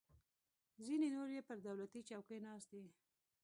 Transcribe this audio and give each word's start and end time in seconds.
ځینې 0.85 1.07
نور 1.15 1.29
یې 1.35 1.41
پر 1.47 1.57
دولتي 1.67 2.01
چوکیو 2.09 2.43
ناست 2.47 2.67
دي. 2.73 2.85